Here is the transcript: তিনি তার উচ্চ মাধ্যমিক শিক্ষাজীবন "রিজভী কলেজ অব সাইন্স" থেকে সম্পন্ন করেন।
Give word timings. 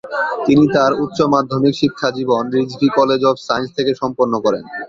তিনি 0.45 0.63
তার 0.75 0.91
উচ্চ 1.03 1.17
মাধ্যমিক 1.33 1.73
শিক্ষাজীবন 1.81 2.43
"রিজভী 2.55 2.87
কলেজ 2.97 3.21
অব 3.25 3.35
সাইন্স" 3.47 3.69
থেকে 3.77 3.91
সম্পন্ন 4.01 4.33
করেন। 4.45 4.63